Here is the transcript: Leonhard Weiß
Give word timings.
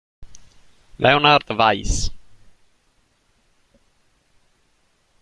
Leonhard 0.97 1.45
Weiß 1.51 2.09